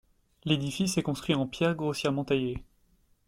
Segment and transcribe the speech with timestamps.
[0.45, 2.63] L'édifice est construit en pierres grossièrement taillées.